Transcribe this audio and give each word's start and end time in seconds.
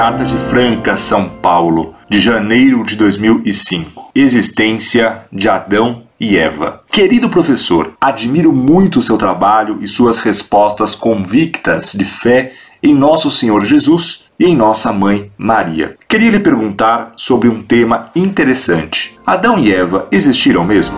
Carta 0.00 0.24
de 0.24 0.34
Franca, 0.34 0.96
São 0.96 1.28
Paulo, 1.28 1.94
de 2.08 2.18
janeiro 2.18 2.82
de 2.84 2.96
2005. 2.96 4.12
Existência 4.14 5.26
de 5.30 5.46
Adão 5.46 6.04
e 6.18 6.38
Eva. 6.38 6.80
Querido 6.90 7.28
professor, 7.28 7.92
admiro 8.00 8.50
muito 8.50 8.98
o 8.98 9.02
seu 9.02 9.18
trabalho 9.18 9.76
e 9.82 9.86
suas 9.86 10.18
respostas 10.18 10.94
convictas 10.94 11.92
de 11.92 12.06
fé 12.06 12.54
em 12.82 12.94
nosso 12.94 13.30
Senhor 13.30 13.62
Jesus 13.62 14.24
e 14.38 14.46
em 14.46 14.56
nossa 14.56 14.90
mãe 14.90 15.30
Maria. 15.36 15.98
Queria 16.08 16.30
lhe 16.30 16.40
perguntar 16.40 17.12
sobre 17.14 17.50
um 17.50 17.62
tema 17.62 18.10
interessante. 18.16 19.18
Adão 19.26 19.58
e 19.58 19.70
Eva 19.70 20.08
existiram 20.10 20.64
mesmo? 20.64 20.96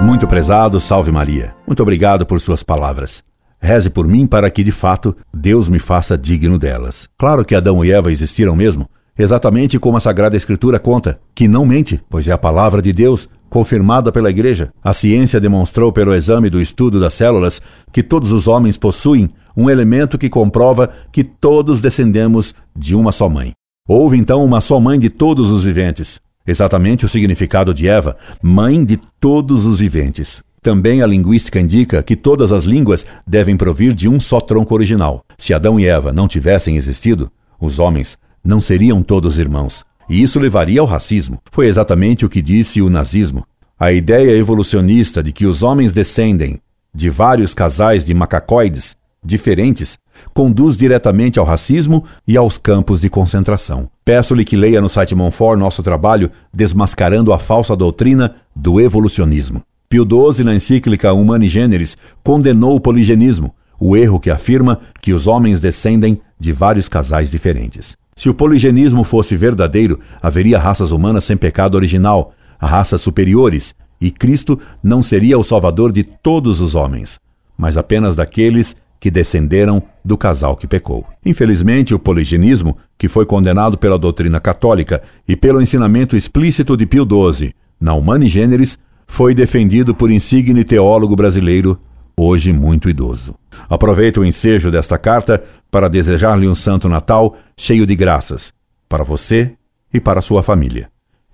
Muito 0.00 0.26
prezado, 0.26 0.80
salve 0.80 1.12
Maria. 1.12 1.54
Muito 1.66 1.82
obrigado 1.82 2.24
por 2.24 2.40
suas 2.40 2.62
palavras. 2.62 3.22
Reze 3.64 3.88
por 3.88 4.06
mim 4.06 4.26
para 4.26 4.50
que, 4.50 4.62
de 4.62 4.70
fato, 4.70 5.16
Deus 5.32 5.70
me 5.70 5.78
faça 5.78 6.18
digno 6.18 6.58
delas. 6.58 7.08
Claro 7.16 7.46
que 7.46 7.54
Adão 7.54 7.82
e 7.82 7.90
Eva 7.90 8.12
existiram 8.12 8.54
mesmo, 8.54 8.86
exatamente 9.18 9.78
como 9.78 9.96
a 9.96 10.00
Sagrada 10.00 10.36
Escritura 10.36 10.78
conta, 10.78 11.18
que 11.34 11.48
não 11.48 11.64
mente, 11.64 11.98
pois 12.10 12.28
é 12.28 12.32
a 12.32 12.36
palavra 12.36 12.82
de 12.82 12.92
Deus, 12.92 13.26
confirmada 13.48 14.12
pela 14.12 14.28
Igreja. 14.28 14.70
A 14.82 14.92
ciência 14.92 15.40
demonstrou 15.40 15.90
pelo 15.90 16.14
exame 16.14 16.50
do 16.50 16.60
estudo 16.60 17.00
das 17.00 17.14
células 17.14 17.62
que 17.90 18.02
todos 18.02 18.32
os 18.32 18.46
homens 18.46 18.76
possuem 18.76 19.30
um 19.56 19.70
elemento 19.70 20.18
que 20.18 20.28
comprova 20.28 20.90
que 21.10 21.24
todos 21.24 21.80
descendemos 21.80 22.54
de 22.76 22.94
uma 22.94 23.12
só 23.12 23.30
mãe. 23.30 23.52
Houve 23.88 24.18
então 24.18 24.44
uma 24.44 24.60
só 24.60 24.78
mãe 24.78 24.98
de 24.98 25.08
todos 25.08 25.50
os 25.50 25.64
viventes. 25.64 26.20
Exatamente 26.46 27.06
o 27.06 27.08
significado 27.08 27.72
de 27.72 27.88
Eva, 27.88 28.14
mãe 28.42 28.84
de 28.84 29.00
todos 29.18 29.64
os 29.64 29.80
viventes. 29.80 30.42
Também 30.64 31.02
a 31.02 31.06
linguística 31.06 31.60
indica 31.60 32.02
que 32.02 32.16
todas 32.16 32.50
as 32.50 32.64
línguas 32.64 33.04
devem 33.26 33.54
provir 33.54 33.92
de 33.92 34.08
um 34.08 34.18
só 34.18 34.40
tronco 34.40 34.72
original. 34.72 35.22
Se 35.36 35.52
Adão 35.52 35.78
e 35.78 35.84
Eva 35.84 36.10
não 36.10 36.26
tivessem 36.26 36.78
existido, 36.78 37.30
os 37.60 37.78
homens 37.78 38.16
não 38.42 38.62
seriam 38.62 39.02
todos 39.02 39.38
irmãos. 39.38 39.84
E 40.08 40.22
isso 40.22 40.40
levaria 40.40 40.80
ao 40.80 40.86
racismo. 40.86 41.38
Foi 41.52 41.66
exatamente 41.66 42.24
o 42.24 42.30
que 42.30 42.40
disse 42.40 42.80
o 42.80 42.88
nazismo. 42.88 43.44
A 43.78 43.92
ideia 43.92 44.34
evolucionista 44.38 45.22
de 45.22 45.32
que 45.32 45.44
os 45.44 45.62
homens 45.62 45.92
descendem 45.92 46.58
de 46.94 47.10
vários 47.10 47.52
casais 47.52 48.06
de 48.06 48.14
macacoides 48.14 48.96
diferentes 49.22 49.98
conduz 50.32 50.78
diretamente 50.78 51.38
ao 51.38 51.44
racismo 51.44 52.06
e 52.26 52.38
aos 52.38 52.56
campos 52.56 53.02
de 53.02 53.10
concentração. 53.10 53.90
Peço-lhe 54.02 54.46
que 54.46 54.56
leia 54.56 54.80
no 54.80 54.88
site 54.88 55.14
Monfort 55.14 55.58
nosso 55.58 55.82
trabalho 55.82 56.30
Desmascarando 56.50 57.34
a 57.34 57.38
Falsa 57.38 57.76
Doutrina 57.76 58.36
do 58.56 58.80
Evolucionismo. 58.80 59.62
Pio 59.88 60.04
XII, 60.04 60.44
na 60.44 60.54
encíclica 60.54 61.12
Humani 61.12 61.48
Generis, 61.48 61.96
condenou 62.22 62.76
o 62.76 62.80
poligenismo, 62.80 63.54
o 63.78 63.96
erro 63.96 64.20
que 64.20 64.30
afirma 64.30 64.80
que 65.00 65.12
os 65.12 65.26
homens 65.26 65.60
descendem 65.60 66.20
de 66.38 66.52
vários 66.52 66.88
casais 66.88 67.30
diferentes. 67.30 67.96
Se 68.16 68.28
o 68.28 68.34
poligenismo 68.34 69.04
fosse 69.04 69.36
verdadeiro, 69.36 69.98
haveria 70.22 70.58
raças 70.58 70.90
humanas 70.90 71.24
sem 71.24 71.36
pecado 71.36 71.74
original, 71.74 72.32
raças 72.58 73.00
superiores, 73.00 73.74
e 74.00 74.10
Cristo 74.10 74.58
não 74.82 75.02
seria 75.02 75.38
o 75.38 75.44
salvador 75.44 75.90
de 75.92 76.04
todos 76.04 76.60
os 76.60 76.74
homens, 76.74 77.18
mas 77.56 77.76
apenas 77.76 78.16
daqueles 78.16 78.76
que 79.00 79.10
descenderam 79.10 79.82
do 80.04 80.16
casal 80.16 80.56
que 80.56 80.66
pecou. 80.66 81.06
Infelizmente, 81.24 81.94
o 81.94 81.98
poligenismo, 81.98 82.76
que 82.96 83.08
foi 83.08 83.26
condenado 83.26 83.76
pela 83.76 83.98
doutrina 83.98 84.40
católica 84.40 85.02
e 85.28 85.36
pelo 85.36 85.60
ensinamento 85.60 86.16
explícito 86.16 86.76
de 86.76 86.86
Pio 86.86 87.06
XII 87.06 87.52
na 87.80 87.92
Humani 87.92 88.26
Generis, 88.26 88.78
foi 89.14 89.32
defendido 89.32 89.94
por 89.94 90.10
insigne 90.10 90.64
teólogo 90.64 91.14
brasileiro, 91.14 91.78
hoje 92.16 92.52
muito 92.52 92.90
idoso. 92.90 93.36
Aproveito 93.70 94.16
o 94.16 94.24
ensejo 94.24 94.72
desta 94.72 94.98
carta 94.98 95.40
para 95.70 95.88
desejar-lhe 95.88 96.48
um 96.48 96.54
santo 96.54 96.88
Natal 96.88 97.36
cheio 97.56 97.86
de 97.86 97.94
graças, 97.94 98.52
para 98.88 99.04
você 99.04 99.52
e 99.92 100.00
para 100.00 100.20
sua 100.20 100.42
família. 100.42 100.90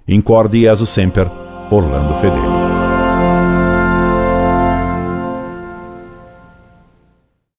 Incorde 0.06 0.60
Jesus 0.60 0.90
Semper, 0.90 1.30
Orlando 1.70 2.14
Fedeli. 2.16 2.49